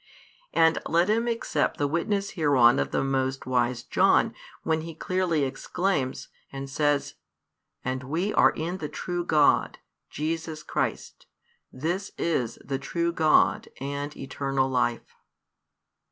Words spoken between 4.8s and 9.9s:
he clearly exclaims, and says: And we are in the true God,